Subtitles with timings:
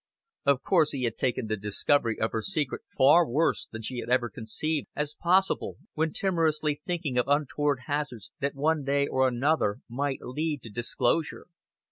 [0.47, 4.09] Of course he had taken the discovery of her secret far worse than she had
[4.09, 9.77] ever conceived as possible, when timorously thinking of untoward hazards that one day or another
[9.87, 11.45] might lead to disclosure.